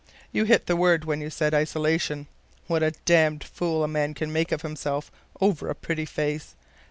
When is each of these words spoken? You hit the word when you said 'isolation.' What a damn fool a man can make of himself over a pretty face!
You 0.31 0.45
hit 0.45 0.65
the 0.65 0.75
word 0.75 1.05
when 1.05 1.21
you 1.21 1.29
said 1.29 1.53
'isolation.' 1.53 2.25
What 2.65 2.81
a 2.81 2.89
damn 3.05 3.37
fool 3.37 3.83
a 3.83 3.87
man 3.87 4.15
can 4.15 4.33
make 4.33 4.51
of 4.51 4.63
himself 4.63 5.11
over 5.39 5.69
a 5.69 5.75
pretty 5.75 6.05
face! 6.05 6.55